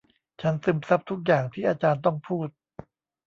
[0.41, 2.49] ฉันซึมซับทุกอย่างที่อาจารย์ต้องพูด